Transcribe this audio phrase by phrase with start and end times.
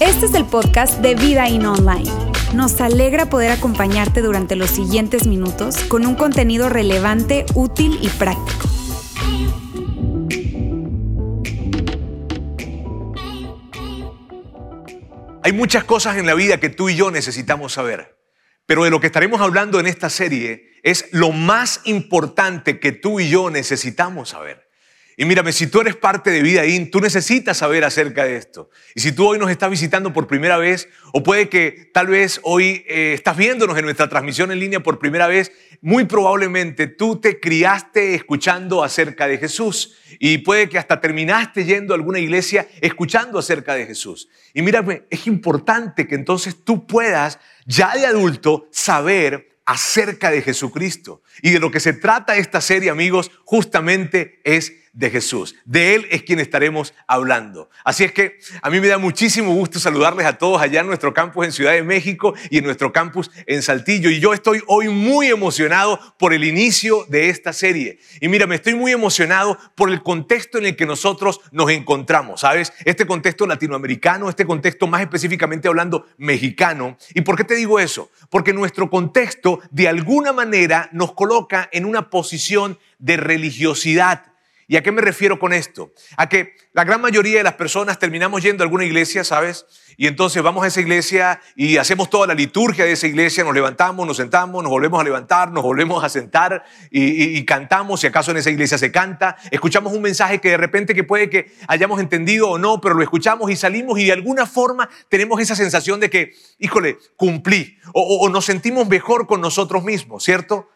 [0.00, 2.10] Este es el podcast de Vida In Online.
[2.54, 8.68] Nos alegra poder acompañarte durante los siguientes minutos con un contenido relevante, útil y práctico.
[15.42, 18.18] Hay muchas cosas en la vida que tú y yo necesitamos saber,
[18.66, 23.20] pero de lo que estaremos hablando en esta serie es lo más importante que tú
[23.20, 24.69] y yo necesitamos saber.
[25.20, 28.70] Y mírame, si tú eres parte de Vida In, tú necesitas saber acerca de esto.
[28.94, 32.40] Y si tú hoy nos estás visitando por primera vez, o puede que tal vez
[32.42, 35.52] hoy eh, estás viéndonos en nuestra transmisión en línea por primera vez,
[35.82, 39.94] muy probablemente tú te criaste escuchando acerca de Jesús.
[40.18, 44.30] Y puede que hasta terminaste yendo a alguna iglesia escuchando acerca de Jesús.
[44.54, 51.22] Y mírame, es importante que entonces tú puedas, ya de adulto, saber acerca de Jesucristo.
[51.42, 55.54] Y de lo que se trata esta serie, amigos, justamente es de Jesús.
[55.64, 57.70] De Él es quien estaremos hablando.
[57.84, 61.14] Así es que a mí me da muchísimo gusto saludarles a todos allá en nuestro
[61.14, 64.10] campus en Ciudad de México y en nuestro campus en Saltillo.
[64.10, 67.98] Y yo estoy hoy muy emocionado por el inicio de esta serie.
[68.20, 72.40] Y mira, me estoy muy emocionado por el contexto en el que nosotros nos encontramos,
[72.40, 72.72] ¿sabes?
[72.84, 76.96] Este contexto latinoamericano, este contexto más específicamente hablando mexicano.
[77.14, 78.10] ¿Y por qué te digo eso?
[78.28, 84.29] Porque nuestro contexto de alguna manera nos coloca en una posición de religiosidad
[84.70, 85.92] ¿Y a qué me refiero con esto?
[86.16, 89.66] A que la gran mayoría de las personas terminamos yendo a alguna iglesia, ¿sabes?
[89.96, 93.52] Y entonces vamos a esa iglesia y hacemos toda la liturgia de esa iglesia, nos
[93.52, 98.30] levantamos, nos sentamos, nos volvemos a levantar, nos volvemos a sentar y, cantamos, si acaso
[98.30, 101.98] en esa iglesia se canta, escuchamos un mensaje que de repente que puede que hayamos
[101.98, 105.98] entendido o no, pero lo escuchamos y salimos y de alguna forma tenemos esa sensación
[105.98, 110.70] de que, híjole, cumplí o nos sentimos mejor con nosotros mismos, ¿cierto?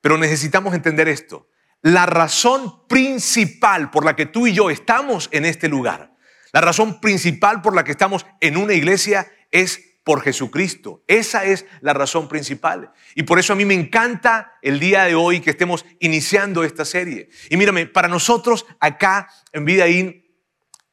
[0.00, 1.48] Pero necesitamos entender esto
[1.82, 6.14] la razón principal por la que tú y yo estamos en este lugar,
[6.52, 11.04] la razón principal por la que estamos en una iglesia es por Jesucristo.
[11.06, 12.92] Esa es la razón principal.
[13.14, 16.84] Y por eso a mí me encanta el día de hoy que estemos iniciando esta
[16.84, 17.28] serie.
[17.48, 20.24] Y mírame, para nosotros acá en Vida In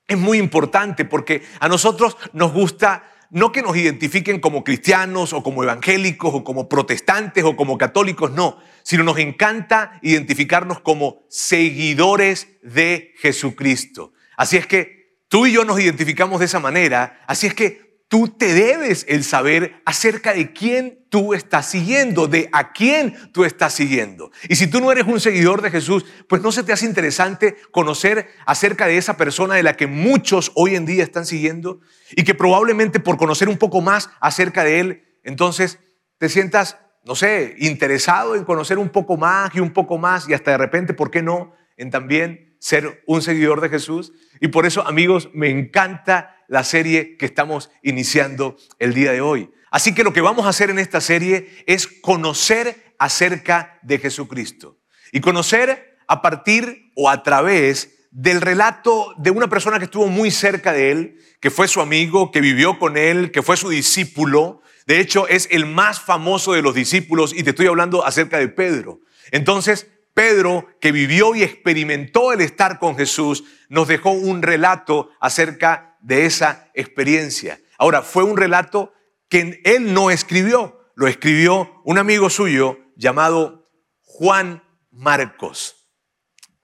[0.07, 5.43] es muy importante porque a nosotros nos gusta no que nos identifiquen como cristianos o
[5.43, 12.47] como evangélicos o como protestantes o como católicos, no, sino nos encanta identificarnos como seguidores
[12.63, 14.13] de Jesucristo.
[14.37, 18.29] Así es que tú y yo nos identificamos de esa manera, así es que tú
[18.29, 23.73] te debes el saber acerca de quién tú estás siguiendo, de a quién tú estás
[23.73, 24.31] siguiendo.
[24.47, 27.57] Y si tú no eres un seguidor de Jesús, pues no se te hace interesante
[27.71, 31.81] conocer acerca de esa persona de la que muchos hoy en día están siguiendo
[32.11, 35.77] y que probablemente por conocer un poco más acerca de él, entonces
[36.19, 36.77] te sientas,
[37.07, 40.57] no sé, interesado en conocer un poco más y un poco más y hasta de
[40.57, 41.53] repente, ¿por qué no?
[41.77, 44.11] En también ser un seguidor de Jesús.
[44.41, 49.51] Y por eso, amigos, me encanta la serie que estamos iniciando el día de hoy.
[49.71, 54.79] Así que lo que vamos a hacer en esta serie es conocer acerca de Jesucristo.
[55.11, 60.31] Y conocer a partir o a través del relato de una persona que estuvo muy
[60.31, 64.61] cerca de él, que fue su amigo, que vivió con él, que fue su discípulo.
[64.87, 68.47] De hecho, es el más famoso de los discípulos y te estoy hablando acerca de
[68.47, 69.01] Pedro.
[69.31, 75.97] Entonces, Pedro, que vivió y experimentó el estar con Jesús, nos dejó un relato acerca
[75.99, 77.59] de esa experiencia.
[77.77, 78.93] Ahora, fue un relato
[79.27, 83.65] que él no escribió, lo escribió un amigo suyo llamado
[84.03, 85.89] Juan Marcos.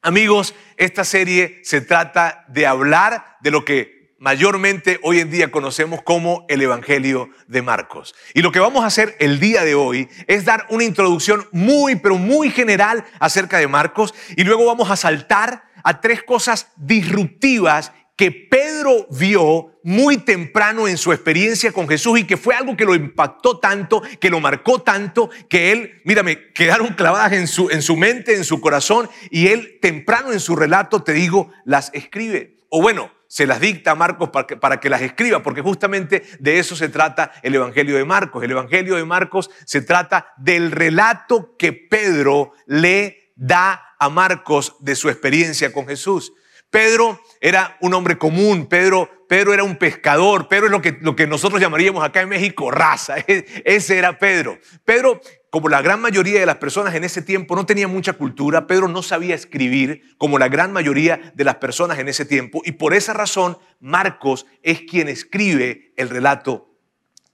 [0.02, 6.02] Amigos, esta serie se trata de hablar de lo que mayormente hoy en día conocemos
[6.02, 8.16] como el Evangelio de Marcos.
[8.34, 11.98] Y lo que vamos a hacer el día de hoy es dar una introducción muy,
[11.98, 17.92] pero muy general acerca de Marcos y luego vamos a saltar a tres cosas disruptivas
[18.16, 22.86] que Pedro vio muy temprano en su experiencia con Jesús y que fue algo que
[22.86, 27.82] lo impactó tanto, que lo marcó tanto, que él, mírame, quedaron clavadas en su, en
[27.82, 32.62] su mente, en su corazón, y él temprano en su relato, te digo, las escribe.
[32.70, 36.22] O bueno, se las dicta a Marcos para que, para que, las escriba, porque justamente
[36.38, 38.44] de eso se trata el Evangelio de Marcos.
[38.44, 44.96] El Evangelio de Marcos se trata del relato que Pedro le da a Marcos de
[44.96, 46.32] su experiencia con Jesús.
[46.70, 51.16] Pedro era un hombre común, Pedro, Pedro era un pescador, Pedro es lo que, lo
[51.16, 54.60] que nosotros llamaríamos acá en México raza, ese era Pedro.
[54.86, 55.20] Pedro
[55.54, 58.88] como la gran mayoría de las personas en ese tiempo no tenía mucha cultura, Pedro
[58.88, 62.96] no sabía escribir como la gran mayoría de las personas en ese tiempo y por
[62.96, 66.74] esa razón Marcos es quien escribe el relato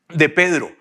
[0.10, 0.76] de Pedro.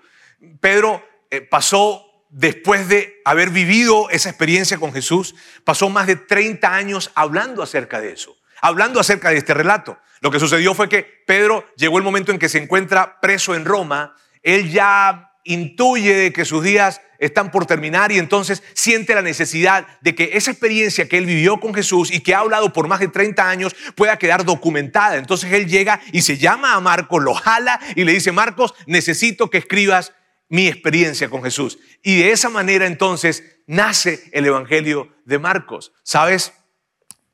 [0.58, 1.00] Pedro
[1.30, 7.12] eh, pasó después de haber vivido esa experiencia con Jesús, pasó más de 30 años
[7.14, 9.96] hablando acerca de eso hablando acerca de este relato.
[10.20, 13.64] Lo que sucedió fue que Pedro llegó el momento en que se encuentra preso en
[13.64, 19.86] Roma, él ya intuye que sus días están por terminar y entonces siente la necesidad
[20.00, 23.00] de que esa experiencia que él vivió con Jesús y que ha hablado por más
[23.00, 25.16] de 30 años pueda quedar documentada.
[25.16, 29.50] Entonces él llega y se llama a Marcos, lo jala y le dice, Marcos, necesito
[29.50, 30.12] que escribas
[30.48, 31.78] mi experiencia con Jesús.
[32.02, 35.92] Y de esa manera entonces nace el Evangelio de Marcos.
[36.04, 36.52] ¿Sabes?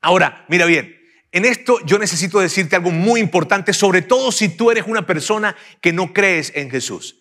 [0.01, 0.95] Ahora, mira bien,
[1.31, 5.55] en esto yo necesito decirte algo muy importante, sobre todo si tú eres una persona
[5.81, 7.17] que no crees en Jesús.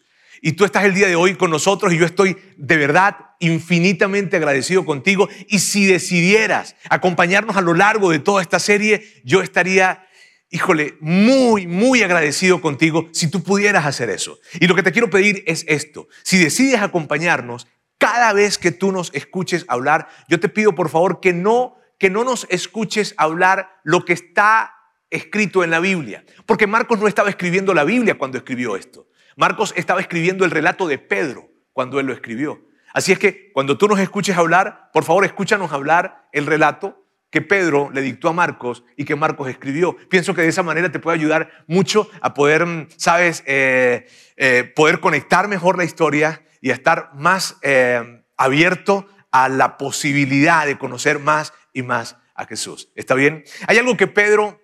[0.47, 4.37] Y tú estás el día de hoy con nosotros y yo estoy de verdad infinitamente
[4.37, 5.27] agradecido contigo.
[5.49, 10.07] Y si decidieras acompañarnos a lo largo de toda esta serie, yo estaría,
[10.51, 14.39] híjole, muy, muy agradecido contigo si tú pudieras hacer eso.
[14.61, 16.09] Y lo que te quiero pedir es esto.
[16.25, 21.21] Si decides acompañarnos, cada vez que tú nos escuches hablar, yo te pido por favor
[21.21, 24.75] que no, que no nos escuches hablar lo que está
[25.09, 26.23] escrito en la Biblia.
[26.45, 29.07] Porque Marcos no estaba escribiendo la Biblia cuando escribió esto.
[29.37, 32.61] Marcos estaba escribiendo el relato de Pedro cuando él lo escribió.
[32.93, 37.05] Así es que cuando tú nos escuches hablar, por favor escúchanos hablar el relato
[37.35, 39.97] que Pedro le dictó a Marcos y que Marcos escribió.
[40.09, 44.73] Pienso que de esa manera te puede ayudar mucho a poder, mm, sabes, eh, eh,
[44.77, 50.79] poder conectar mejor la historia y a estar más eh, abierto a la posibilidad de
[50.79, 52.91] conocer más y más a Jesús.
[52.95, 53.43] ¿Está bien?
[53.67, 54.61] Hay algo que Pedro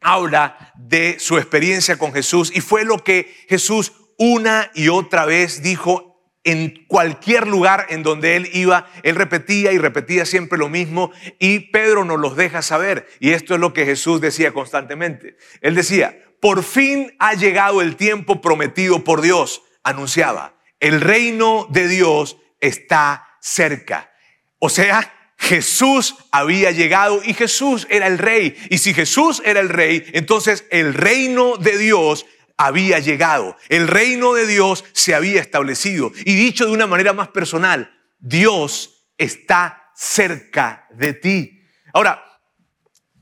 [0.00, 5.62] habla de su experiencia con Jesús y fue lo que Jesús una y otra vez
[5.62, 11.10] dijo en cualquier lugar en donde él iba, él repetía y repetía siempre lo mismo
[11.40, 13.08] y Pedro nos los deja saber.
[13.18, 15.36] Y esto es lo que Jesús decía constantemente.
[15.60, 21.88] Él decía, por fin ha llegado el tiempo prometido por Dios, anunciaba, el reino de
[21.88, 24.12] Dios está cerca.
[24.60, 25.15] O sea,
[25.46, 28.56] Jesús había llegado y Jesús era el rey.
[28.68, 32.26] Y si Jesús era el rey, entonces el reino de Dios
[32.56, 33.56] había llegado.
[33.68, 36.10] El reino de Dios se había establecido.
[36.24, 41.62] Y dicho de una manera más personal, Dios está cerca de ti.
[41.92, 42.24] Ahora,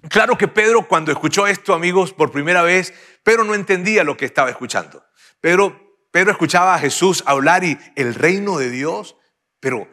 [0.09, 4.25] claro que Pedro cuando escuchó esto, amigos, por primera vez, Pedro no entendía lo que
[4.25, 5.05] estaba escuchando.
[5.43, 9.15] Pedro, Pedro escuchaba a Jesús hablar y el reino de Dios,
[9.61, 9.93] pero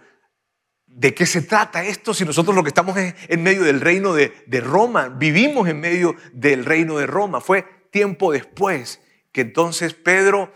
[0.93, 4.13] ¿De qué se trata esto si nosotros lo que estamos es en medio del reino
[4.13, 5.07] de, Roma?
[5.07, 7.39] Vivimos en medio del reino de Roma.
[7.39, 8.99] Fue tiempo después
[9.31, 10.53] que entonces Pedro,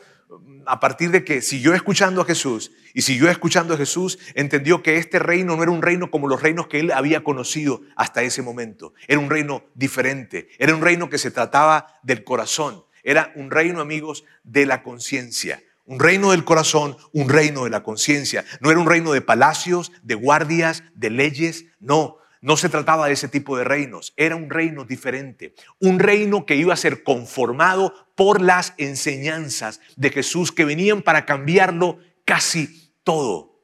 [0.65, 4.97] a partir de que siguió escuchando a Jesús y siguió escuchando a Jesús, entendió que
[4.97, 8.41] este reino no era un reino como los reinos que él había conocido hasta ese
[8.41, 8.93] momento.
[9.07, 10.49] Era un reino diferente.
[10.59, 12.83] Era un reino que se trataba del corazón.
[13.03, 15.63] Era un reino, amigos, de la conciencia.
[15.85, 18.43] Un reino del corazón, un reino de la conciencia.
[18.59, 22.17] No era un reino de palacios, de guardias, de leyes, no.
[22.41, 26.55] No se trataba de ese tipo de reinos, era un reino diferente, un reino que
[26.55, 33.63] iba a ser conformado por las enseñanzas de Jesús que venían para cambiarlo casi todo.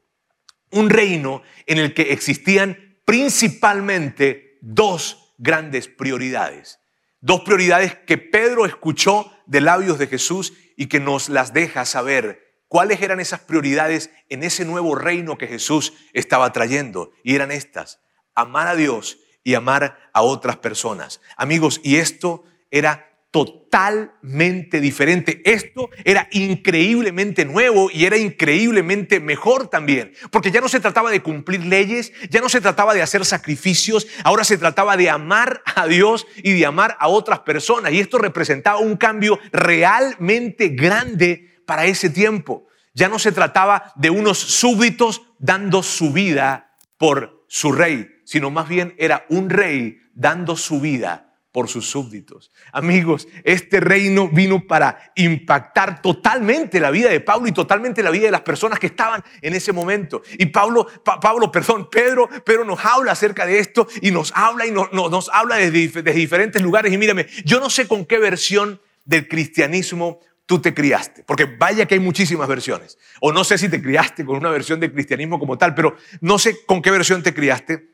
[0.71, 6.79] Un reino en el que existían principalmente dos grandes prioridades.
[7.19, 12.63] Dos prioridades que Pedro escuchó de labios de Jesús y que nos las deja saber
[12.67, 17.11] cuáles eran esas prioridades en ese nuevo reino que Jesús estaba trayendo.
[17.23, 17.99] Y eran estas,
[18.33, 21.21] amar a Dios y amar a otras personas.
[21.37, 25.41] Amigos, y esto era totalmente diferente.
[25.45, 31.21] Esto era increíblemente nuevo y era increíblemente mejor también, porque ya no se trataba de
[31.21, 35.87] cumplir leyes, ya no se trataba de hacer sacrificios, ahora se trataba de amar a
[35.87, 37.93] Dios y de amar a otras personas.
[37.93, 42.67] Y esto representaba un cambio realmente grande para ese tiempo.
[42.93, 48.67] Ya no se trataba de unos súbditos dando su vida por su rey, sino más
[48.67, 52.51] bien era un rey dando su vida por sus súbditos.
[52.71, 58.25] Amigos, este reino vino para impactar totalmente la vida de Pablo y totalmente la vida
[58.25, 60.21] de las personas que estaban en ese momento.
[60.37, 64.71] Y Pablo, Pablo, perdón, Pedro, Pedro nos habla acerca de esto y nos habla y
[64.71, 66.93] nos, habla desde, desde diferentes lugares.
[66.93, 71.85] Y mírame, yo no sé con qué versión del cristianismo tú te criaste, porque vaya
[71.85, 72.97] que hay muchísimas versiones.
[73.19, 76.39] O no sé si te criaste con una versión del cristianismo como tal, pero no
[76.39, 77.89] sé con qué versión te criaste.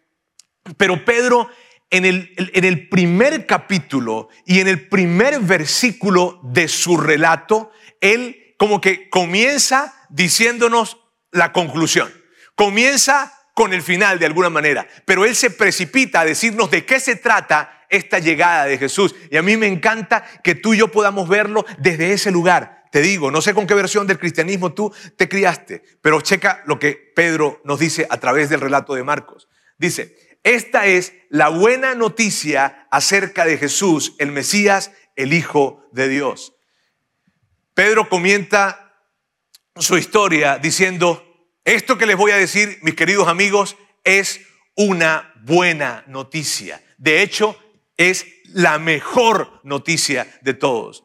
[0.76, 1.50] Pero Pedro
[1.90, 9.10] en el, primer capítulo y en el primer versículo de su relato, él como que
[9.10, 10.98] comienza diciéndonos
[11.32, 12.12] la conclusión.
[12.56, 17.00] Comienza con el final de alguna manera, pero él se precipita a decirnos de qué
[17.00, 19.16] se trata esta llegada de Jesús.
[19.32, 22.86] Y a mí me encanta que tú y yo podamos verlo desde ese lugar.
[22.92, 26.80] Te digo, no sé con qué versión del cristianismo tú te criaste, pero checa lo
[26.80, 29.48] que Pedro nos dice a través del relato de Marcos.
[29.78, 30.16] Dice,
[30.48, 36.54] Esta es la buena noticia acerca de Jesús, el Mesías, el Hijo de Dios.
[37.74, 38.94] Pedro comienza
[39.76, 43.76] su historia diciendo, esto que les voy a decir, mis queridos amigos,
[44.06, 44.40] es
[44.78, 46.82] una buena noticia.
[46.98, 47.62] De hecho,
[47.98, 51.04] es la mejor noticia de todos.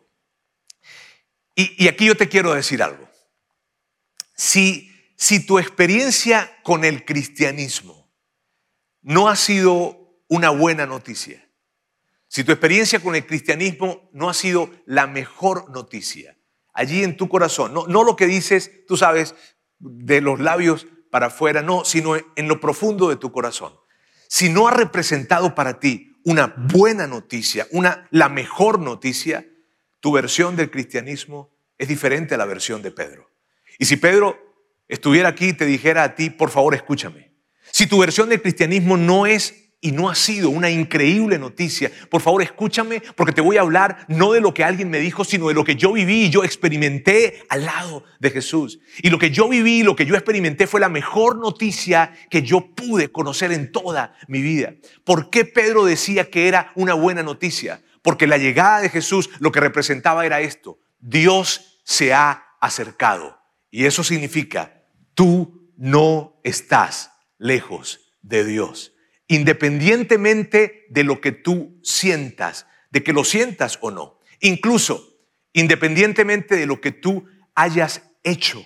[1.56, 3.11] Y, aquí yo te quiero decir algo.
[4.37, 8.01] Si, si tu experiencia con el cristianismo
[9.02, 11.47] no ha sido una buena noticia,
[12.32, 16.38] si tu experiencia con el cristianismo no ha sido la mejor noticia,
[16.73, 19.35] allí en tu corazón, no, lo que dices, tú sabes,
[19.78, 23.75] de los labios para afuera, no, sino en lo profundo de tu corazón.
[24.28, 29.47] Si no ha representado para ti una buena noticia, una, la mejor noticia,
[30.00, 33.28] tu versión del cristianismo es diferente a la versión de Pedro.
[33.78, 34.38] Y si Pedro
[34.88, 37.32] estuviera aquí y te dijera a ti, por favor, escúchame.
[37.73, 42.21] Si tu versión del cristianismo no es y no ha sido una increíble noticia, por
[42.21, 45.49] favor escúchame porque te voy a hablar no de lo que alguien me dijo, sino
[45.49, 48.79] de lo que yo viví y yo experimenté al lado de Jesús.
[48.99, 52.43] Y lo que yo viví y lo que yo experimenté fue la mejor noticia que
[52.43, 54.75] yo pude conocer en toda mi vida.
[55.02, 57.83] ¿Por qué Pedro decía que era una buena noticia?
[58.02, 60.79] Porque la llegada de Jesús lo que representaba era esto.
[61.00, 63.41] Dios se ha acercado.
[63.71, 67.12] Y eso significa, tú no estás
[67.42, 68.92] lejos de Dios
[69.32, 74.20] independientemente de lo que tú sientas, de que lo sientas o no.
[74.40, 75.16] Incluso,
[75.54, 78.62] independientemente de lo que tú hayas hecho,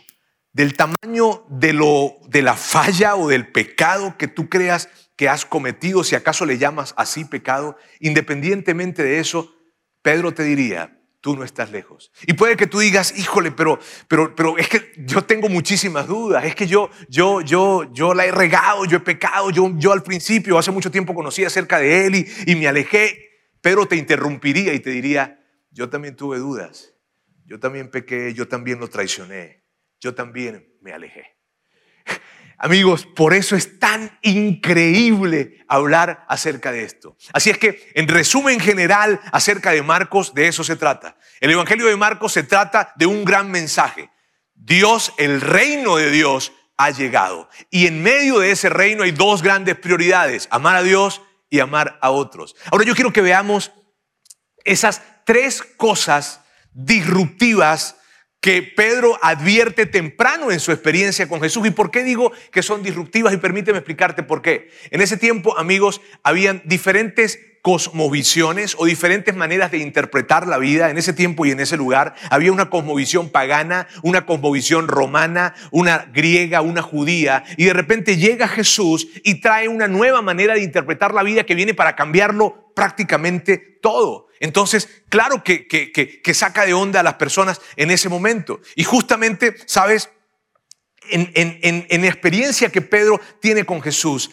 [0.53, 5.47] del tamaño de, lo, de la falla o del pecado que tú creas que has
[5.47, 9.55] cometido, si acaso le llamas así pecado, independientemente de eso,
[10.03, 10.96] Pedro te diría,
[11.27, 12.13] tú no estás lejos.
[12.25, 16.45] Y puede que tú digas, híjole, pero, pero, pero es que yo tengo muchísimas dudas,
[16.45, 20.05] es que yo, yo, yo, yo la he regado, yo he pecado, yo, yo al
[20.05, 23.29] principio, hace mucho tiempo conocí acerca de él y, y me alejé.
[23.61, 26.95] Pero te interrumpiría y te diría, yo también tuve dudas,
[27.45, 29.65] yo también pequé, yo también lo traicioné,
[29.99, 31.36] yo también me alejé.
[32.59, 37.17] Amigos, por eso es tan increíble hablar acerca de esto.
[37.33, 41.19] Así es que, en resumen general acerca de Marcos, de eso se trata.
[41.41, 44.11] El Evangelio de Marcos se trata de un gran mensaje.
[44.55, 47.49] Dios, el reino de Dios, ha llegado.
[47.71, 51.99] Y en medio de ese reino hay dos grandes prioridades, amar a Dios y amar
[52.01, 52.57] a otros.
[52.71, 53.73] Ahora yo quiero que veamos
[54.65, 56.41] esas tres cosas
[56.73, 57.96] disruptivas
[58.47, 61.67] que Pedro advierte temprano en su experiencia con Jesús.
[61.67, 63.35] ¿Y por qué digo que son disruptivas?
[63.35, 64.71] Y permíteme explicarte por qué.
[64.93, 70.99] En ese tiempo, amigos, habían diferentes cosmovisiones o diferentes maneras de interpretar la vida en
[70.99, 72.15] ese tiempo y en ese lugar.
[72.31, 77.43] Había una cosmovisión pagana, una cosmovisión romana, una griega, una judía.
[77.57, 81.57] Y de repente llega Jesús y trae una nueva manera de interpretar la vida que
[81.57, 84.29] viene para cambiarlo prácticamente todo.
[84.39, 88.61] Entonces, claro que, que, saca de onda a las personas en ese momento.
[88.77, 90.11] Y justamente, ¿sabes?
[91.11, 94.31] En, en, en, experiencia que Pedro tiene con Jesús,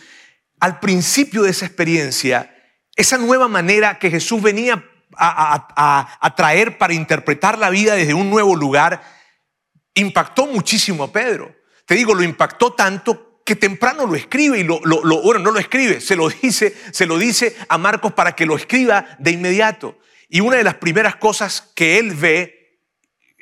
[0.59, 2.51] al principio de esa experiencia,
[2.95, 4.83] esa nueva manera que Jesús venía
[5.17, 9.03] a, traer para interpretar la vida desde un nuevo lugar,
[9.95, 11.55] impactó muchísimo a Pedro.
[11.85, 15.59] Te digo, lo impactó tanto que temprano lo escribe y lo, lo, bueno, no lo
[15.59, 19.97] escribe, se lo dice, se lo dice a Marcos para que lo escriba de inmediato.
[20.29, 22.79] Y una de las primeras cosas que él ve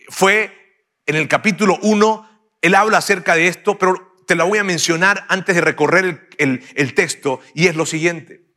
[0.10, 4.64] fue en el capítulo 1, él habla acerca de esto, pero te la voy a
[4.64, 8.51] mencionar antes de recorrer el, el texto, y es lo siguiente.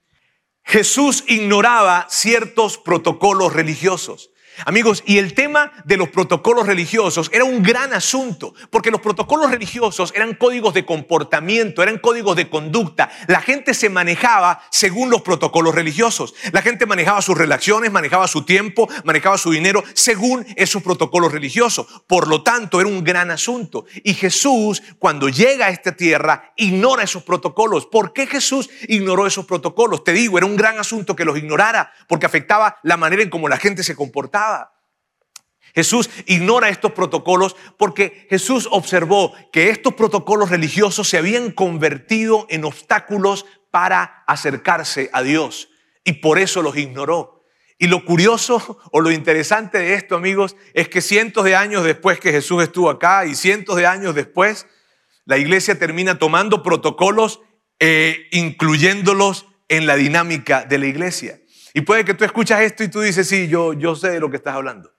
[0.64, 4.30] Jesús ignoraba ciertos protocolos religiosos.
[4.66, 9.50] Amigos, y el tema de los protocolos religiosos era un gran asunto, porque los protocolos
[9.50, 13.10] religiosos eran códigos de comportamiento, eran códigos de conducta.
[13.26, 16.34] La gente se manejaba según los protocolos religiosos.
[16.52, 21.86] La gente manejaba sus relaciones, manejaba su tiempo, manejaba su dinero según esos protocolos religiosos.
[22.06, 23.86] Por lo tanto, era un gran asunto.
[24.04, 27.86] Y Jesús, cuando llega a esta tierra, ignora esos protocolos.
[27.86, 30.04] ¿Por qué Jesús ignoró esos protocolos?
[30.04, 33.48] Te digo, era un gran asunto que los ignorara, porque afectaba la manera en cómo
[33.48, 34.43] la gente se comportaba
[35.74, 42.64] Jesús ignora estos protocolos porque Jesús observó que estos protocolos religiosos se habían convertido en
[42.64, 45.68] obstáculos para acercarse a Dios
[46.04, 47.44] y por eso los ignoró.
[47.76, 52.20] Y lo curioso o lo interesante de esto, amigos, es que cientos de años después
[52.20, 54.68] que Jesús estuvo acá y cientos de años después,
[55.24, 57.40] la iglesia termina tomando protocolos
[57.80, 61.40] e incluyéndolos en la dinámica de la iglesia.
[61.74, 64.30] Y puede que tú escuchas esto y tú dices, sí, yo, yo sé de lo
[64.30, 64.94] que estás hablando.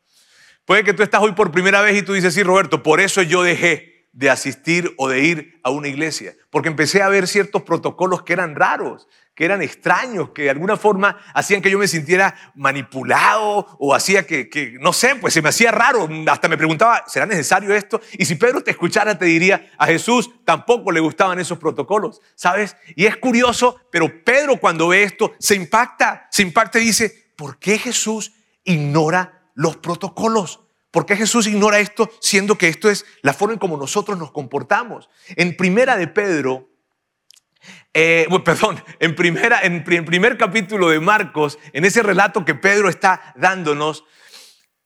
[0.65, 3.21] Puede que tú estás hoy por primera vez y tú dices, sí, Roberto, por eso
[3.21, 7.63] yo dejé de asistir o de ir a una iglesia, porque empecé a ver ciertos
[7.63, 11.89] protocolos que eran raros, que eran extraños, que de alguna forma hacían que yo me
[11.89, 16.07] sintiera manipulado o hacía que, no sé, pues se me hacía raro.
[16.27, 17.99] Hasta me preguntaba, ¿será necesario esto?
[18.13, 22.77] Y si Pedro te escuchara, te diría, a Jesús tampoco le gustaban esos protocolos, ¿sabes?
[22.95, 27.59] Y es curioso, pero Pedro cuando ve esto se impacta, se impacta y dice, ¿por
[27.59, 28.31] qué Jesús
[28.63, 30.61] ignora los protocolos?
[30.91, 34.31] ¿Por qué Jesús ignora esto siendo que esto es la forma en como nosotros nos
[34.31, 35.09] comportamos?
[35.35, 36.69] En primera de Pedro,
[37.93, 43.33] eh, perdón, en, primera, en primer capítulo de Marcos, en ese relato que Pedro está
[43.35, 44.03] dándonos,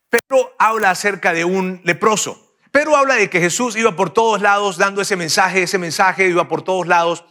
[0.10, 2.56] Pedro habla acerca de un leproso.
[2.72, 6.48] Pedro habla de que Jesús iba por todos lados dando ese mensaje, ese mensaje iba
[6.48, 7.26] por todos lados,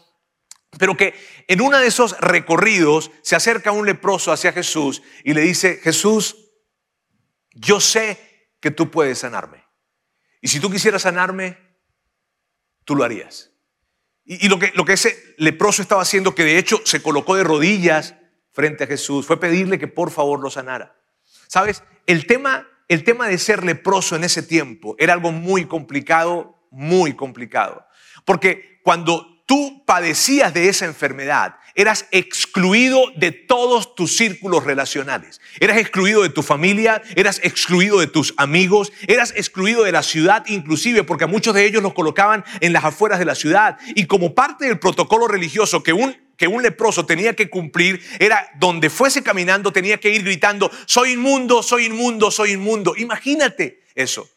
[0.78, 1.14] pero que
[1.46, 6.36] en uno de esos recorridos se acerca un leproso hacia Jesús y le dice, Jesús,
[7.52, 9.64] yo sé que tú puedes sanarme.
[10.40, 11.58] Y si tú quisieras sanarme,
[12.84, 13.47] tú lo harías.
[14.30, 17.44] Y, lo, que, lo que ese leproso estaba haciendo, que de hecho se colocó de
[17.44, 18.14] rodillas
[18.52, 20.94] frente a Jesús, fue pedirle que por favor lo sanara.
[21.46, 21.82] ¿Sabes?
[22.06, 27.16] El tema, el tema de ser leproso en ese tiempo era algo muy complicado, muy
[27.16, 27.86] complicado.
[28.26, 35.40] Porque cuando tú padecías de esa enfermedad, eras excluido de todos tus círculos relacionales.
[35.60, 40.44] Eras excluido de tu familia, eras excluido de tus amigos, eras excluido de la ciudad
[40.48, 43.78] inclusive, porque a muchos de ellos los colocaban en las afueras de la ciudad.
[43.94, 48.48] Y como parte del protocolo religioso que un que un leproso tenía que cumplir era
[48.60, 52.94] donde fuese caminando tenía que ir gritando, soy inmundo, soy inmundo, soy inmundo.
[52.96, 54.28] Imagínate eso.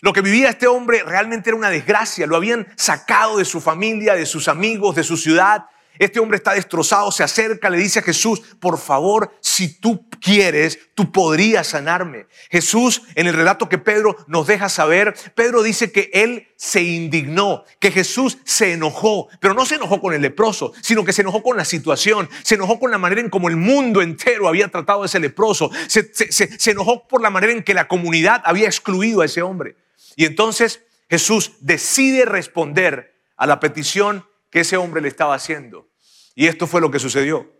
[0.00, 2.26] Lo que vivía este hombre realmente era una desgracia.
[2.26, 5.66] Lo habían sacado de su familia, de sus amigos, de su ciudad.
[5.98, 10.78] Este hombre está destrozado, se acerca, le dice a Jesús, por favor, si tú quieres,
[10.94, 12.26] tú podrías sanarme.
[12.50, 17.64] Jesús, en el relato que Pedro nos deja saber, Pedro dice que él se indignó,
[17.78, 21.42] que Jesús se enojó, pero no se enojó con el leproso, sino que se enojó
[21.42, 25.02] con la situación, se enojó con la manera en como el mundo entero había tratado
[25.02, 29.20] a ese leproso, se, se enojó por la manera en que la comunidad había excluido
[29.20, 29.76] a ese hombre.
[30.16, 34.26] Y entonces Jesús decide responder a la petición
[34.56, 35.90] que ese hombre le estaba haciendo.
[36.34, 37.52] Y esto fue lo que sucedió.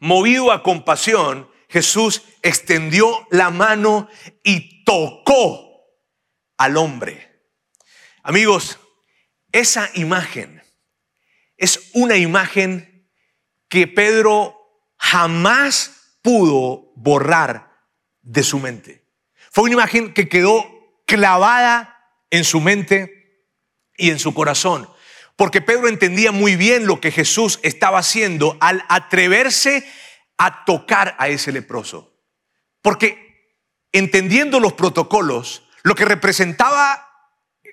[0.00, 4.08] Movido a compasión, Jesús extendió la mano
[4.42, 5.84] y tocó
[6.56, 7.38] al hombre.
[8.22, 8.78] Amigos,
[9.52, 10.62] esa imagen
[11.58, 13.10] es una imagen
[13.68, 14.56] que Pedro
[14.96, 17.76] jamás pudo borrar
[18.22, 19.06] de su mente.
[19.50, 20.64] Fue una imagen que quedó
[21.06, 23.50] clavada en su mente
[23.98, 24.88] y en su corazón.
[25.36, 29.84] Porque Pedro entendía muy bien lo que Jesús estaba haciendo al atreverse
[30.38, 32.14] a tocar a ese leproso.
[32.82, 33.52] Porque
[33.92, 37.08] entendiendo los protocolos, lo que representaba,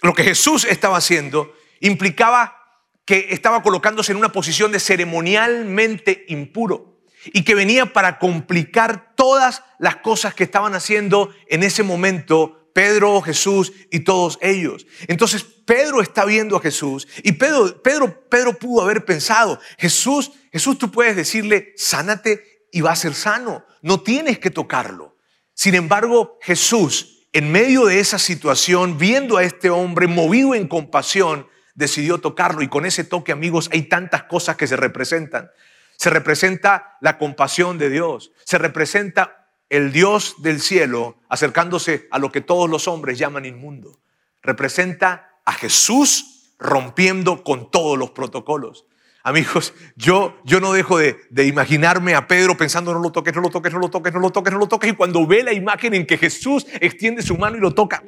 [0.02, 2.58] lo que Jesús estaba haciendo, implicaba
[3.06, 9.64] que estaba colocándose en una posición de ceremonialmente impuro y que venía para complicar todas
[9.80, 14.88] las cosas que estaban haciendo en ese momento Pedro, Jesús y todos ellos.
[15.08, 20.78] Entonces Pedro está viendo a Jesús y Pedro, Pedro, Pedro pudo haber pensado, Jesús, Jesús
[20.78, 25.16] tú puedes decirle, sánate y va a ser sano, no tienes que tocarlo.
[25.54, 31.48] Sin embargo, Jesús, en medio de esa situación, viendo a este hombre movido en compasión,
[31.74, 35.52] decidió tocarlo y con ese toque, amigos, hay tantas cosas que se representan.
[35.96, 42.30] Se representa la compasión de Dios, se representa el Dios del cielo acercándose a lo
[42.30, 44.02] que todos los hombres llaman inmundo.
[44.42, 48.86] Representa a Jesús rompiendo con todos los protocolos.
[49.24, 53.50] Amigos, yo, yo no dejo de, imaginarme a Pedro pensando, no lo toques, no lo
[53.50, 54.90] toques, no lo toques, no lo toques, no lo toques.
[54.92, 58.02] Y cuando ve la imagen en que Jesús extiende su mano y lo toca,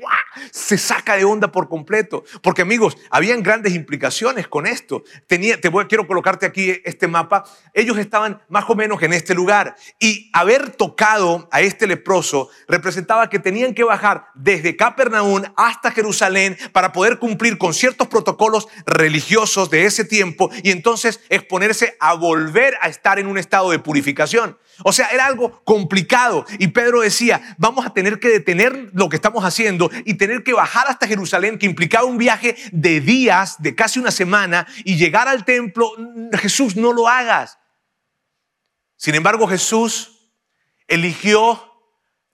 [0.50, 2.24] se saca de onda por completo.
[2.42, 5.04] Porque amigos, habían grandes implicaciones con esto.
[5.28, 7.44] Tenía, te voy, quiero colocarte aquí este mapa.
[7.76, 9.76] Ellos estaban más o menos en este lugar.
[10.00, 16.58] Y haber tocado a este leproso representaba que tenían que bajar desde Capernaum hasta Jerusalén
[16.72, 20.50] para poder cumplir con ciertos protocolos religiosos de ese tiempo.
[20.64, 24.58] Y entonces exponerse a volver a estar en un estado de purificación.
[24.84, 26.46] O sea, era algo complicado.
[26.60, 30.54] Y Pedro decía, vamos a tener que detener lo que estamos haciendo y tener que
[30.54, 35.28] bajar hasta Jerusalén, que implicaba un viaje de días, de casi una semana, y llegar
[35.28, 35.92] al templo.
[36.34, 37.60] Jesús, no lo hagas.
[38.96, 40.32] Sin embargo, Jesús
[40.88, 41.72] eligió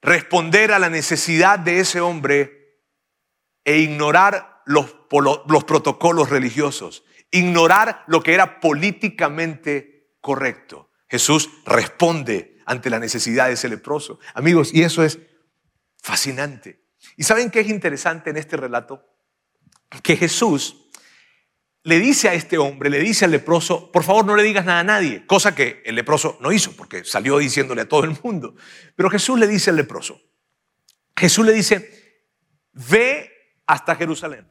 [0.01, 2.77] responder a la necesidad de ese hombre
[3.65, 4.95] e ignorar los,
[5.47, 10.91] los protocolos religiosos ignorar lo que era políticamente correcto.
[11.07, 14.19] Jesús responde ante la necesidad de ese leproso.
[14.33, 15.19] Amigos, y eso es
[16.01, 16.83] fascinante.
[17.17, 19.09] ¿Y saben qué es interesante en este relato?
[20.03, 20.89] que Jesús
[21.83, 24.81] le dice a este hombre, le dice al leproso, por favor no le digas nada
[24.81, 28.55] a nadie, cosa que el leproso no hizo porque salió diciéndole a todo el mundo.
[28.95, 30.21] Pero Jesús le dice al leproso,
[31.15, 32.23] Jesús le dice,
[32.73, 33.31] ve
[33.65, 34.47] hasta Jerusalén,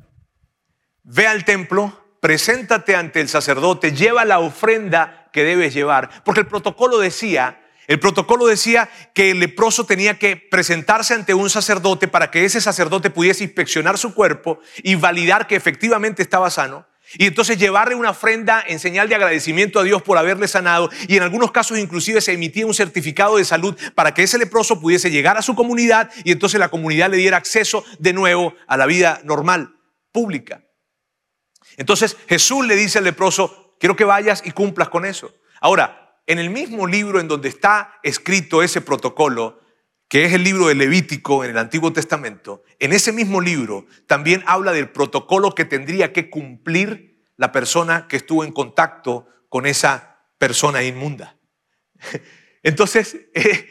[1.03, 6.47] ve al templo, preséntate ante el sacerdote, lleva la ofrenda que debes llevar, porque el
[6.47, 12.31] protocolo decía, el protocolo decía que el leproso tenía que presentarse ante un sacerdote para
[12.31, 16.87] que ese sacerdote pudiese inspeccionar su cuerpo y validar que efectivamente estaba sano.
[17.17, 20.91] Y entonces llevarle una ofrenda en señal de agradecimiento a Dios por haberle sanado.
[21.07, 24.79] Y en algunos casos inclusive se emitía un certificado de salud para que ese leproso
[24.79, 28.77] pudiese llegar a su comunidad y entonces la comunidad le diera acceso de nuevo a
[28.77, 29.77] la vida normal,
[30.13, 30.68] pública.
[31.79, 35.33] Entonces Jesús le dice al leproso, quiero que vayas y cumplas con eso.
[35.61, 39.61] Ahora, en el mismo libro en donde está escrito ese protocolo,
[40.09, 44.43] que es el libro de Levítico en el Antiguo Testamento, en ese mismo libro también
[44.47, 50.19] habla del protocolo que tendría que cumplir la persona que estuvo en contacto con esa
[50.39, 51.39] persona inmunda.
[52.63, 53.69] Entonces, eh,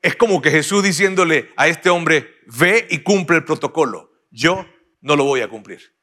[0.00, 4.12] es como que Jesús diciéndole a este hombre, ve y cumple el protocolo.
[4.30, 4.64] Yo
[5.00, 5.93] no lo voy a cumplir.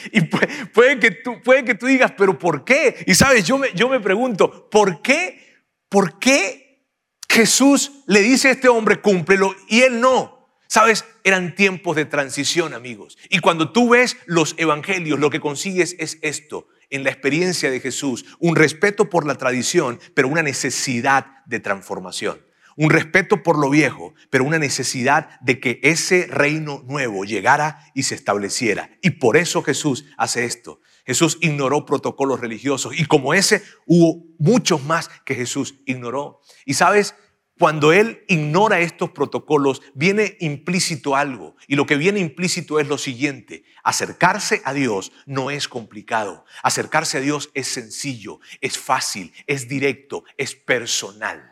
[0.12, 3.04] Y puede, que tú, puede que tú digas, pero ¿por qué?
[3.06, 5.64] Y sabes, yo me, yo me pregunto, ¿por qué?
[5.88, 6.86] ¿Por qué
[7.28, 10.48] Jesús le dice a este hombre, cúmplelo, y él no?
[10.68, 13.18] Sabes, eran tiempos de transición, amigos.
[13.28, 17.80] Y cuando tú ves los evangelios, lo que consigues es esto, en la experiencia de
[17.80, 22.40] Jesús, un respeto por la tradición, pero una necesidad de transformación
[22.80, 28.04] un respeto por lo viejo, pero una necesidad de que ese reino nuevo llegara y
[28.04, 28.88] se estableciera.
[29.02, 30.80] Y por eso Jesús hace esto.
[31.04, 36.40] Jesús ignoró protocolos religiosos y como ese hubo muchos más que Jesús ignoró.
[36.64, 37.14] Y sabes,
[37.58, 41.56] cuando Él ignora estos protocolos, viene implícito algo.
[41.68, 43.64] Y lo que viene implícito es lo siguiente.
[43.84, 46.46] Acercarse a Dios no es complicado.
[46.62, 51.49] Acercarse a Dios es sencillo, es fácil, es directo, es personal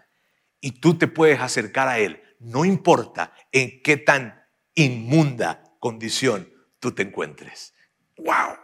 [0.60, 4.44] y tú te puedes acercar a Él, no importa en qué tan
[4.74, 7.74] inmunda condición tú te encuentres.
[8.16, 8.56] ¡Wow!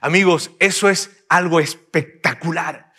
[0.00, 2.92] Amigos, eso es algo espectacular.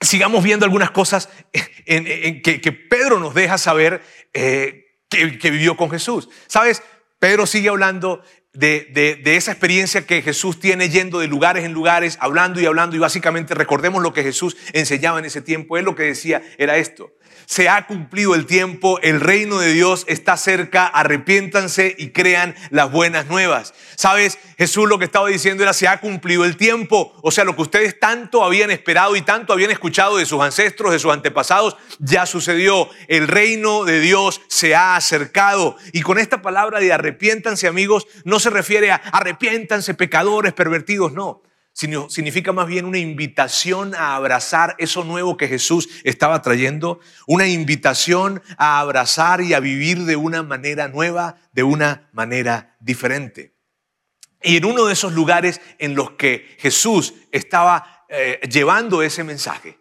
[0.00, 6.28] Sigamos viendo algunas cosas que, Pedro nos deja saber eh, que, que vivió con Jesús.
[6.46, 6.82] ¿Sabes?
[7.18, 8.22] Pedro sigue hablando
[8.56, 12.98] de, esa experiencia que Jesús tiene yendo de lugares en lugares, hablando y hablando, y
[12.98, 15.76] básicamente recordemos lo que Jesús enseñaba en ese tiempo.
[15.76, 17.12] Él lo que decía era esto.
[17.46, 22.90] Se ha cumplido el tiempo, el reino de Dios está cerca, arrepiéntanse y crean las
[22.90, 23.72] buenas nuevas.
[23.94, 24.38] ¿Sabes?
[24.58, 27.14] Jesús lo que estaba diciendo era, se ha cumplido el tiempo.
[27.22, 30.90] O sea, lo que ustedes tanto habían esperado y tanto habían escuchado de sus ancestros,
[30.90, 32.90] de sus antepasados, ya sucedió.
[33.06, 35.76] El reino de Dios se ha acercado.
[35.92, 41.42] Y con esta palabra de arrepiéntanse, amigos, no se refiere a arrepiéntanse pecadores, pervertidos, no
[41.76, 48.42] significa más bien una invitación a abrazar eso nuevo que Jesús estaba trayendo, una invitación
[48.56, 53.54] a abrazar y a vivir de una manera nueva, de una manera diferente.
[54.42, 59.78] Y en uno de esos lugares en los que Jesús estaba eh, llevando ese mensaje,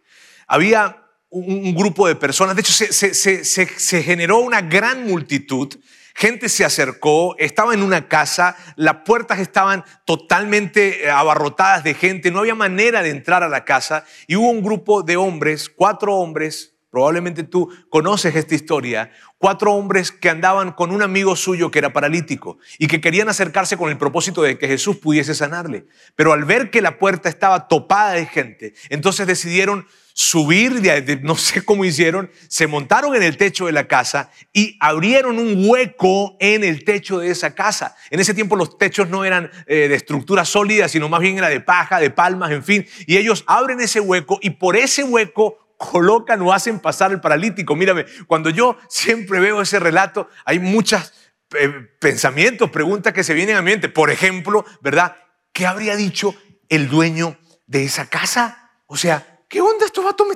[0.48, 5.74] había un, grupo de personas, de hecho se generó una gran multitud
[6.18, 12.32] Gente se acercó, estaba en una casa, las puertas estaban totalmente eh, abarrotadas de gente,
[12.32, 16.16] no había manera de entrar a la casa y hubo un grupo de hombres, cuatro
[16.16, 21.80] hombres, probablemente tú conoces esta historia, cuatro hombres que andaban con un amigo suyo que
[21.80, 25.86] era paralítico y que querían acercarse con el propósito de que Jesús pudiese sanarle.
[26.16, 29.86] Pero al ver que la puerta estaba topada de gente, entonces decidieron
[30.18, 30.82] subir,
[31.24, 35.68] no sé cómo hicieron, se montaron en el techo de la casa y abrieron un
[35.68, 37.98] hueco en el techo de esa casa.
[38.10, 41.50] En ese tiempo los techos no eran eh, de estructura sólida, sino más bien era
[41.50, 42.88] de paja, de palmas, en fin.
[43.06, 47.76] Y ellos abren ese hueco y por ese hueco colocan o hacen pasar al paralítico.
[47.76, 51.12] Mírame, cuando yo siempre veo ese relato, hay muchos
[51.60, 53.90] eh, pensamientos, preguntas que se vienen a mi mente.
[53.90, 55.18] Por ejemplo, ¿verdad?
[55.52, 56.34] ¿Qué habría dicho
[56.70, 58.72] el dueño de esa casa?
[58.88, 60.28] O sea, ¿qué onda estos vatos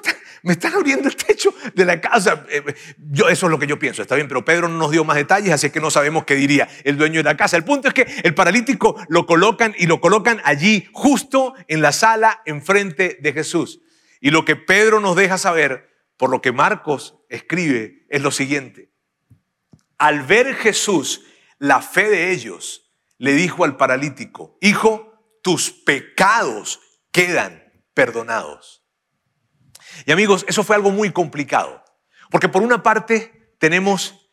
[0.43, 2.45] me están, abriendo el techo de la casa?
[2.49, 2.63] Eh,
[2.97, 5.17] yo, eso es lo que yo pienso, está bien, pero Pedro no nos dio más
[5.17, 7.57] detalles, así que no sabemos qué diría el dueño de la casa.
[7.57, 11.91] El punto es que el paralítico lo colocan y lo colocan allí, justo en la
[11.91, 13.81] sala, enfrente de Jesús.
[14.21, 18.91] Y lo que Pedro nos deja saber, por lo que Marcos escribe, es lo siguiente.
[19.97, 21.23] Al ver Jesús
[21.59, 26.79] la fe de ellos, le dijo al paralítico, hijo, tus pecados
[27.11, 28.78] quedan perdonados.
[30.05, 31.83] Y amigos, eso fue algo muy complicado,
[32.29, 34.29] porque por una parte tenemos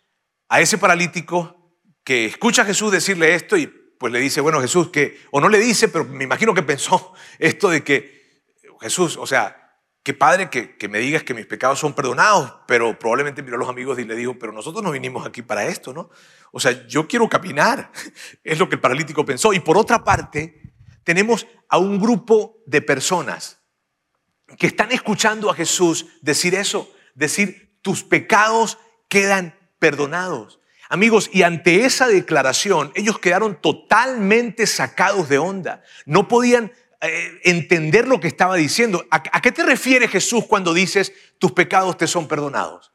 [0.49, 1.57] a ese paralítico
[2.05, 3.67] que escucha a Jesús decirle esto y
[3.99, 7.15] pues le dice, bueno, Jesús, que, o no le dice, pero me imagino que pensó
[7.39, 8.45] esto de que,
[8.81, 12.99] Jesús, o sea, qué padre que, que me digas que mis pecados son perdonados, pero
[12.99, 15.93] probablemente miró a los amigos y le dijo, pero nosotros no vinimos aquí para esto,
[15.93, 16.11] ¿no?
[16.53, 17.91] O sea, yo quiero caminar,
[18.45, 19.53] es lo que el paralítico pensó.
[19.53, 23.66] Y por otra parte, tenemos a un grupo de personas
[24.59, 28.79] que están escuchando a Jesús decir eso, decir, tus pecados
[29.09, 30.61] quedan perdonados.
[30.89, 35.83] Amigos, y ante esa declaración, ellos quedaron totalmente sacados de onda.
[36.05, 39.05] No podían eh, entender lo que estaba diciendo.
[39.11, 42.93] ¿A, ¿A qué te refieres Jesús cuando dices tus pecados te son perdonados?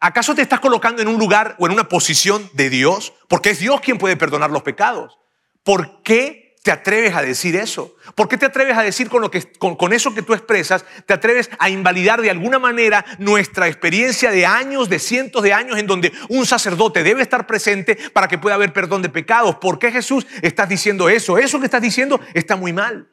[0.00, 3.12] ¿Acaso te estás colocando en un lugar o en una posición de Dios?
[3.28, 5.18] Porque es Dios quien puede perdonar los pecados.
[5.62, 7.96] ¿Por qué te atreves a decir eso?
[8.14, 11.14] ¿Por qué te atreves a decir con, lo que, con, eso que tú expresas, te
[11.14, 15.86] atreves a invalidar de alguna manera nuestra experiencia de años, de cientos de años en
[15.86, 19.56] donde un sacerdote debe estar presente para que pueda haber perdón de pecados?
[19.56, 21.38] ¿Por qué Jesús estás diciendo eso?
[21.38, 23.08] Eso que estás diciendo está muy mal.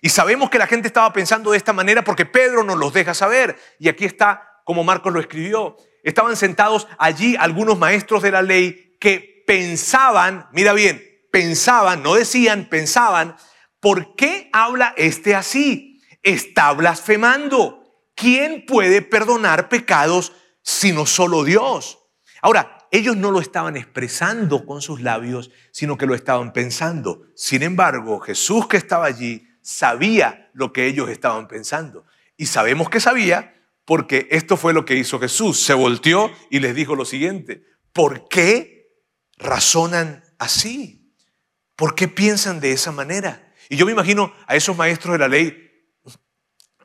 [0.00, 3.12] Y sabemos que la gente estaba pensando de esta manera porque Pedro nos los deja
[3.12, 3.58] saber.
[3.78, 5.76] Y aquí está como Marcos lo escribió.
[6.02, 12.68] Estaban sentados allí algunos maestros de la ley que pensaban, mira bien, pensaban, no decían,
[12.68, 13.36] pensaban,
[13.80, 16.00] ¿por qué habla este así?
[16.22, 17.84] Está blasfemando.
[18.14, 21.98] ¿Quién puede perdonar pecados sino solo Dios?
[22.42, 27.22] Ahora, ellos no lo estaban expresando con sus labios, sino que lo estaban pensando.
[27.34, 32.06] Sin embargo, Jesús que estaba allí sabía lo que ellos estaban pensando.
[32.36, 35.60] Y sabemos que sabía porque esto fue lo que hizo Jesús.
[35.60, 38.92] Se volteó y les dijo lo siguiente, ¿por qué
[39.38, 40.95] razonan así?
[41.76, 43.52] ¿Por qué piensan de esa manera?
[43.68, 45.62] Y yo me imagino a esos maestros de la ley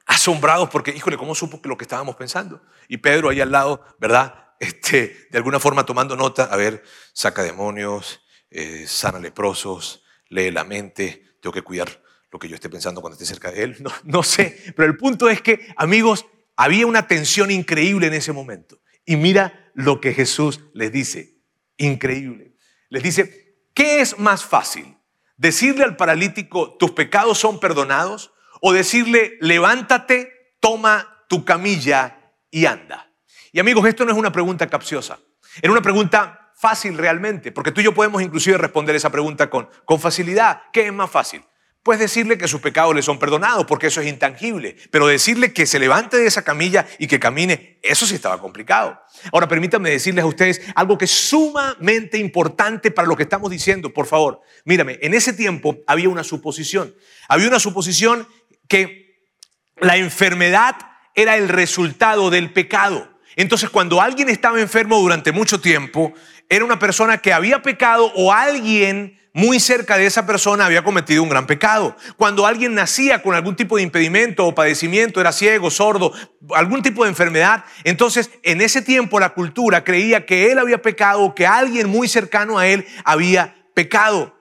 [0.06, 2.62] asombrados porque, híjole, ¿cómo supo lo que estábamos pensando?
[2.90, 4.54] Y Pedro ahí al lado, ¿verdad?
[4.60, 10.66] Este, de alguna forma tomando nota, a ver, saca demonios, eh, sana leprosos, lee la
[10.66, 13.78] mente, tengo que cuidar lo que yo esté pensando cuando esté cerca de él.
[13.80, 16.26] No, no sé, pero el punto es que, amigos,
[16.56, 18.82] había una tensión increíble en ese momento.
[19.06, 21.38] Y mira lo que Jesús les dice,
[21.78, 22.56] increíble.
[22.90, 24.98] Les dice, ¿Qué es más fácil?
[25.38, 28.32] ¿Decirle al paralítico, tus pecados son perdonados?
[28.62, 33.12] ¿O decirle, levántate, toma tu camilla y anda?
[33.52, 35.20] Y amigos, esto no es una pregunta capciosa.
[35.62, 39.68] Era una pregunta fácil realmente, porque tú y yo podemos inclusive responder esa pregunta con,
[39.84, 40.64] con facilidad.
[40.72, 41.44] ¿Qué es más fácil?
[41.84, 44.76] Pues decirle que sus pecados le son perdonados, porque eso es intangible.
[44.92, 49.02] Pero decirle que se levante de esa camilla y que camine, eso sí estaba complicado.
[49.34, 53.92] Ahora permítanme decirles a ustedes algo que es sumamente importante para lo que estamos diciendo,
[53.92, 54.42] por favor.
[54.64, 56.96] Mírame, en ese tiempo había una suposición.
[57.28, 58.28] Había una suposición
[58.68, 59.32] que
[59.78, 60.76] la enfermedad
[61.16, 63.10] era el resultado del pecado.
[63.36, 66.14] Entonces, cuando alguien estaba enfermo durante mucho tiempo,
[66.52, 71.24] era una persona que había pecado o alguien muy cerca de esa persona había cometido
[71.24, 71.96] un gran pecado.
[72.18, 76.12] Cuando alguien nacía con algún tipo de impedimento o padecimiento, era ciego, sordo,
[76.54, 81.22] algún tipo de enfermedad, entonces en ese tiempo la cultura creía que él había pecado
[81.22, 84.36] o que alguien muy cercano a él había pecado.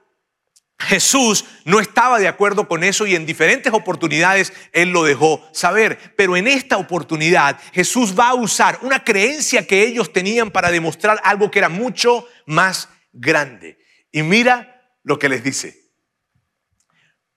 [0.87, 6.13] Jesús no estaba de acuerdo con eso y en diferentes oportunidades él lo dejó saber.
[6.15, 11.19] Pero en esta oportunidad Jesús va a usar una creencia que ellos tenían para demostrar
[11.23, 13.77] algo que era mucho más grande.
[14.11, 15.81] Y mira lo que les dice.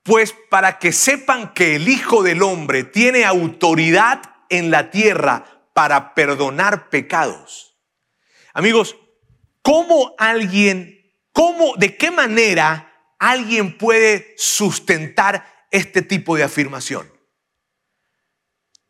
[0.03, 6.15] Pues para que sepan que el Hijo del Hombre tiene autoridad en la tierra para
[6.15, 7.77] perdonar pecados.
[8.53, 8.97] Amigos,
[9.63, 12.94] ¿cómo alguien, cómo, de qué manera
[13.31, 17.11] alguien puede sustentar este tipo de afirmación?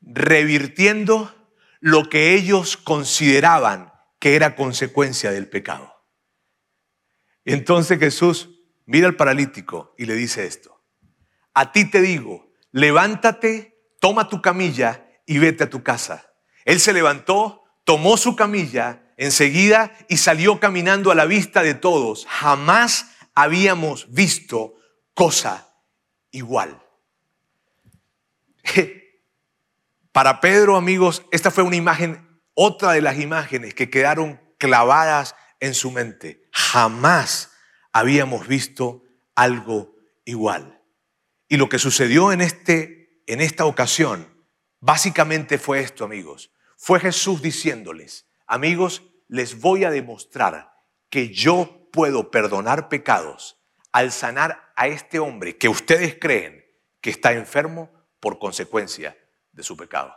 [0.01, 1.35] Revirtiendo
[1.81, 5.94] lo que ellos consideraban que era consecuencia del pecado.
[7.44, 8.49] Entonces Jesús
[8.87, 10.83] mira al paralítico y le dice esto.
[11.53, 16.33] A ti te digo, levántate, toma tu camilla y vete a tu casa.
[16.64, 22.27] Él se levantó, tomó su camilla enseguida y salió caminando a la vista de todos.
[22.29, 24.75] Jamás habíamos visto
[25.14, 25.75] cosa
[26.31, 26.81] igual.
[30.12, 35.75] Para Pedro, amigos, esta fue una imagen, otra de las imágenes que quedaron clavadas en
[35.75, 36.49] su mente.
[36.53, 37.51] Jamás
[37.92, 39.03] habíamos visto
[39.35, 40.81] algo igual.
[41.49, 44.47] Y lo que sucedió en, este, en esta ocasión
[44.81, 46.53] básicamente fue esto, amigos.
[46.77, 50.73] Fue Jesús diciéndoles, amigos, les voy a demostrar
[51.09, 53.57] que yo puedo perdonar pecados
[53.92, 56.64] al sanar a este hombre que ustedes creen
[57.00, 59.16] que está enfermo por consecuencia
[59.52, 60.12] de su pecado.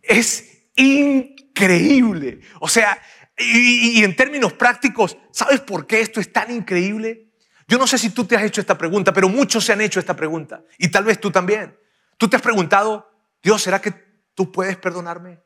[0.00, 2.42] Es increíble.
[2.60, 3.02] O sea,
[3.36, 7.32] y, en términos prácticos, ¿sabes por qué esto es tan increíble?
[7.66, 9.98] Yo no sé si tú te has hecho esta pregunta, pero muchos se han hecho
[9.98, 10.62] esta pregunta.
[10.78, 11.76] Y tal vez tú también.
[12.16, 13.10] Tú te has preguntado,
[13.42, 13.92] Dios, ¿será que
[14.34, 15.40] tú puedes perdonarme?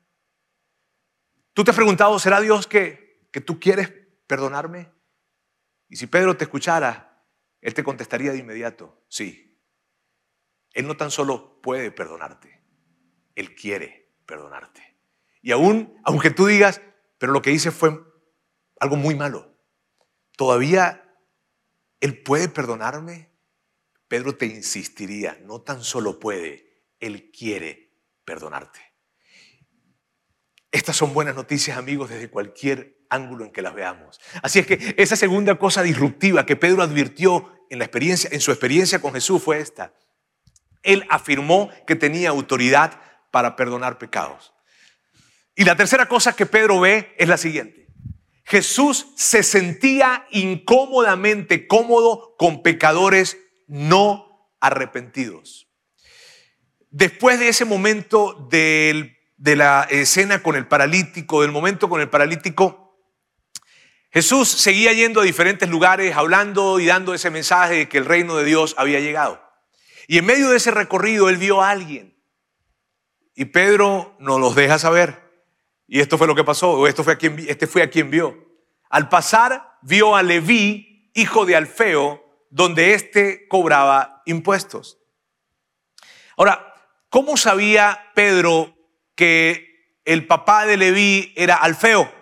[1.55, 3.91] ¿Tú te has preguntado, ¿será Dios que, que tú quieres
[4.27, 4.91] perdonarme?
[5.93, 7.23] Y si Pedro te escuchara,
[7.61, 9.61] él te contestaría de inmediato, sí.
[10.73, 12.63] Él no tan solo puede perdonarte,
[13.35, 14.97] Él quiere perdonarte.
[15.43, 16.81] Y aún, aunque tú digas,
[17.19, 18.03] pero lo que hice fue
[18.81, 19.55] algo muy malo,
[20.39, 21.15] todavía
[22.01, 23.31] Él puede perdonarme,
[24.09, 28.81] Pedro te insistiría, no tan solo puede, Él quiere perdonarte.
[30.73, 34.19] Estas son buenas noticias, amigos, desde cualquier ángulo en que las veamos.
[34.43, 38.51] Así es que esa segunda cosa disruptiva que Pedro advirtió en, la experiencia, en su
[38.51, 39.95] experiencia con Jesús fue esta.
[40.83, 42.99] Él afirmó que tenía autoridad
[43.31, 44.55] para perdonar pecados.
[45.55, 47.89] Y la tercera cosa que Pedro ve es la siguiente.
[48.45, 55.69] Jesús se sentía incómodamente cómodo con pecadores no arrepentidos.
[56.91, 58.49] Después de ese momento
[59.43, 62.97] de la escena con el paralítico, del momento con el paralítico,
[64.13, 68.37] Jesús seguía yendo a diferentes lugares hablando y dando ese mensaje de que el reino
[68.37, 69.43] de Dios había llegado.
[70.07, 72.17] Y en medio de ese recorrido él vio a alguien.
[73.35, 75.21] Y Pedro nos los deja saber.
[75.89, 78.47] Y esto fue lo que pasó, o esto fue a este fue a quien vio.
[78.91, 84.99] Al pasar vio a Leví, hijo de Alfeo, donde éste cobraba impuestos.
[86.37, 86.75] Ahora,
[87.09, 88.77] ¿cómo sabía Pedro
[89.15, 92.13] que el papá de Leví era Alfeo?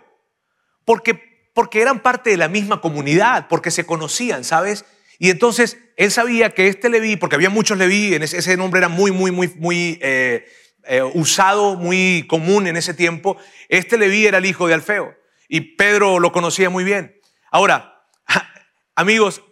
[0.84, 4.84] Porque porque eran parte de la misma comunidad, porque se conocían, ¿sabes?
[5.18, 9.10] Y entonces él sabía que este Leví, porque había muchos Leví, ese, nombre era muy,
[9.10, 10.46] muy, muy, muy eh,
[10.84, 13.36] eh, usado, muy común en ese tiempo,
[13.68, 15.14] este Leví era el hijo de Alfeo
[15.48, 17.20] y Pedro lo conocía muy bien.
[17.50, 18.06] Ahora,
[18.94, 19.42] amigos,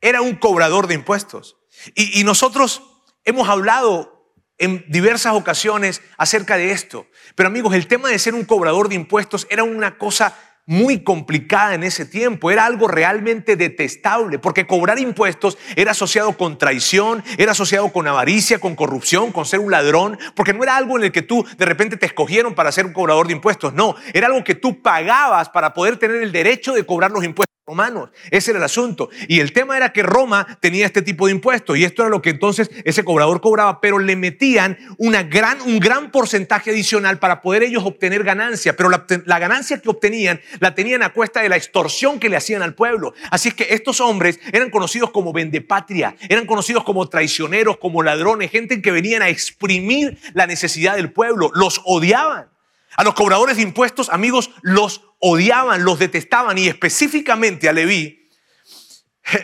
[0.00, 1.56] era un cobrador de impuestos.
[1.94, 2.82] Y, y, nosotros
[3.24, 4.13] hemos hablado
[4.58, 7.06] en diversas ocasiones acerca de esto.
[7.34, 10.34] Pero amigos, el tema de ser un cobrador de impuestos era una cosa
[10.66, 16.56] muy complicada en ese tiempo, era algo realmente detestable, porque cobrar impuestos era asociado con
[16.56, 20.96] traición, era asociado con avaricia, con corrupción, con ser un ladrón, porque no era algo
[20.96, 23.94] en el que tú de repente te escogieron para ser un cobrador de impuestos, no,
[24.14, 28.10] era algo que tú pagabas para poder tener el derecho de cobrar los impuestos romanos.
[28.30, 29.08] Ese era el asunto.
[29.26, 32.20] Y el tema era que Roma tenía este tipo de impuestos y esto era lo
[32.20, 37.40] que entonces ese cobrador cobraba, pero le metían una gran, un gran porcentaje adicional para
[37.40, 41.48] poder ellos obtener ganancia, pero la, la ganancia que obtenían la tenían a cuesta de
[41.48, 43.14] la extorsión que le hacían al pueblo.
[43.30, 48.50] Así es que estos hombres eran conocidos como vendepatria, eran conocidos como traicioneros, como ladrones,
[48.50, 52.53] gente que venían a exprimir la necesidad del pueblo, los odiaban.
[52.96, 58.24] A los cobradores de impuestos, amigos, los odiaban, los detestaban y específicamente a Leví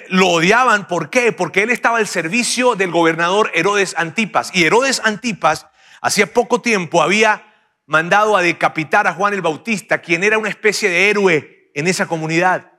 [0.08, 0.86] lo odiaban.
[0.86, 1.32] ¿Por qué?
[1.32, 4.50] Porque él estaba al servicio del gobernador Herodes Antipas.
[4.54, 5.66] Y Herodes Antipas,
[6.00, 7.46] hacía poco tiempo, había
[7.86, 12.06] mandado a decapitar a Juan el Bautista, quien era una especie de héroe en esa
[12.06, 12.72] comunidad.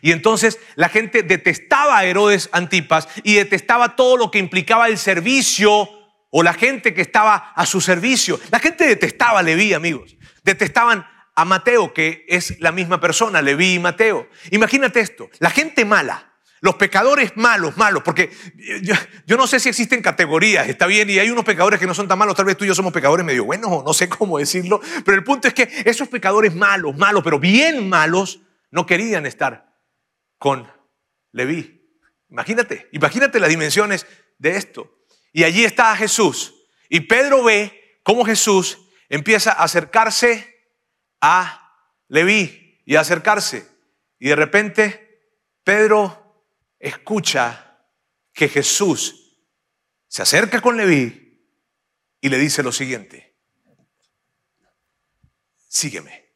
[0.00, 4.98] Y entonces la gente detestaba a Herodes Antipas y detestaba todo lo que implicaba el
[4.98, 5.88] servicio
[6.34, 8.40] o la gente que estaba a su servicio.
[8.50, 10.16] La gente detestaba a Leví, amigos.
[10.42, 14.28] Detestaban a Mateo, que es la misma persona, Leví y Mateo.
[14.50, 18.30] Imagínate esto, la gente mala, los pecadores malos, malos, porque
[18.82, 22.08] yo, no sé si existen categorías, está bien, y hay unos pecadores que no son
[22.08, 24.80] tan malos, tal vez tú y yo somos pecadores medio buenos, no sé cómo decirlo,
[25.04, 28.40] pero el punto es que esos pecadores malos, malos, pero bien malos,
[28.70, 29.74] no querían estar
[30.38, 30.70] con
[31.32, 31.80] Leví.
[32.30, 34.06] Imagínate, imagínate las dimensiones
[34.38, 35.01] de esto.
[35.32, 36.54] Y allí está Jesús.
[36.88, 40.52] Y Pedro ve cómo Jesús empieza a acercarse
[41.20, 41.58] a
[42.08, 43.68] Leví y a acercarse.
[44.18, 46.44] Y de repente Pedro
[46.78, 47.78] escucha
[48.32, 49.38] que Jesús
[50.08, 51.48] se acerca con Leví
[52.20, 53.36] y le dice lo siguiente.
[55.68, 56.30] Sígueme.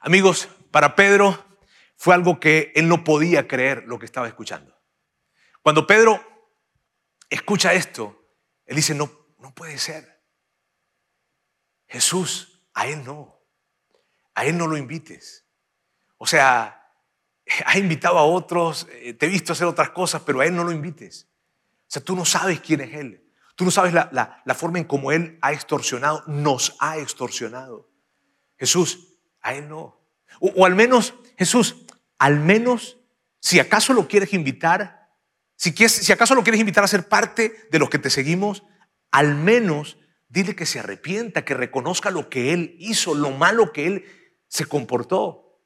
[0.00, 1.44] Amigos, para Pedro
[1.96, 4.78] fue algo que él no podía creer lo que estaba escuchando.
[5.62, 6.33] Cuando Pedro
[7.30, 8.24] escucha esto,
[8.66, 10.22] él dice, no, no puede ser.
[11.86, 13.40] Jesús, a él no.
[14.34, 15.46] A él no lo invites.
[16.18, 16.90] O sea,
[17.66, 20.64] ha invitado a otros, eh, te he visto hacer otras cosas, pero a él no
[20.64, 21.28] lo invites.
[21.82, 23.24] O sea, tú no sabes quién es él.
[23.54, 27.88] Tú no sabes la, forma en cómo él ha extorsionado, nos ha extorsionado.
[28.58, 30.00] Jesús, a él no.
[30.40, 31.84] O al menos, Jesús,
[32.18, 32.98] al menos,
[33.38, 35.03] si acaso lo quieres invitar,
[35.72, 38.64] si, acaso lo quieres invitar a ser parte de los que te seguimos,
[39.10, 39.98] al menos
[40.28, 44.04] dile que se arrepienta, que reconozca lo que él hizo, lo malo que él
[44.48, 45.62] se comportó.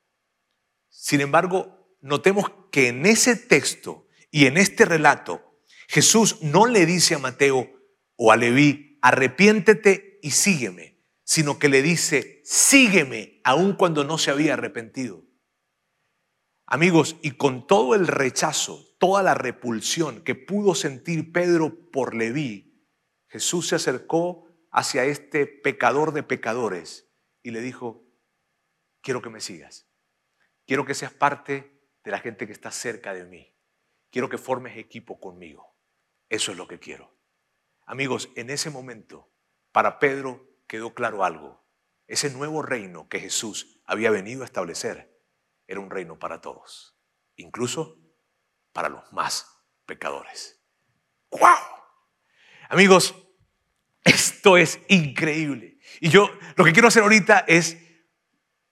[0.89, 7.15] Sin embargo, notemos que en ese texto y en este relato, Jesús no le dice
[7.15, 7.71] a Mateo
[8.17, 14.31] o a Leví, arrepiéntete y sígueme, sino que le dice, sígueme, aun cuando no se
[14.31, 15.25] había arrepentido.
[16.67, 22.85] Amigos, y con todo el rechazo, toda la repulsión que pudo sentir Pedro por Leví,
[23.29, 27.11] Jesús se acercó hacia este pecador de pecadores
[27.43, 28.05] y le dijo,
[29.01, 29.89] quiero que me sigas,
[30.67, 33.57] quiero que seas parte de la gente que está cerca de mí,
[34.11, 35.77] quiero que formes equipo conmigo,
[36.29, 37.17] eso es lo que quiero.
[37.87, 39.33] Amigos, en ese momento,
[39.73, 41.65] para Pedro quedó claro algo,
[42.07, 45.19] ese nuevo reino que Jesús había venido a establecer
[45.67, 46.99] era un reino para todos,
[47.37, 48.08] incluso
[48.79, 49.45] para los más
[49.87, 50.57] pecadores.
[51.33, 51.59] ¡Wow!
[52.69, 53.13] Amigos,
[54.05, 55.81] esto es increíble.
[55.99, 57.77] Y yo lo que quiero hacer ahorita es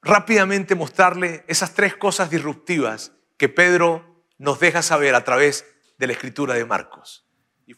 [0.03, 5.67] rápidamente mostrarle esas tres cosas disruptivas que Pedro nos deja saber a través
[5.99, 7.29] de la escritura de Marcos.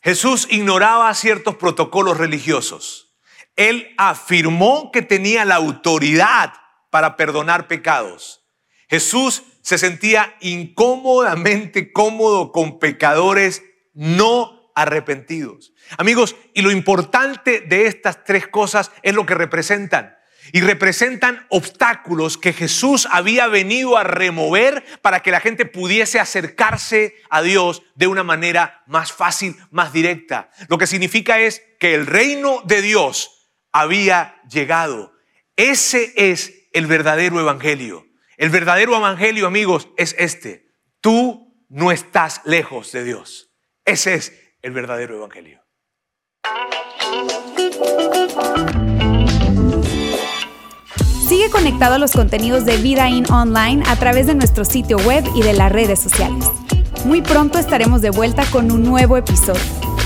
[0.02, 3.16] Jesús ignoraba ciertos protocolos religiosos.
[3.56, 6.52] Él afirmó que tenía la autoridad
[6.90, 8.44] para perdonar pecados.
[8.90, 13.62] Jesús se sentía incómodamente cómodo con pecadores
[13.92, 15.74] no arrepentidos.
[15.98, 20.16] Amigos, y lo importante de estas tres cosas es lo que representan.
[20.54, 27.16] Y representan obstáculos que Jesús había venido a remover para que la gente pudiese acercarse
[27.28, 30.50] a Dios de una manera más fácil, más directa.
[30.68, 35.12] Lo que significa es que el reino de Dios había llegado.
[35.56, 38.07] Ese es el verdadero evangelio.
[38.38, 40.70] El verdadero evangelio, amigos, es este.
[41.00, 43.50] Tú no estás lejos de Dios.
[43.84, 44.32] Ese es
[44.62, 45.60] el verdadero evangelio.
[51.28, 55.24] Sigue conectado a los contenidos de Vida In Online a través de nuestro sitio web
[55.34, 56.48] y de las redes sociales.
[57.04, 59.97] Muy pronto estaremos de vuelta con un nuevo episodio.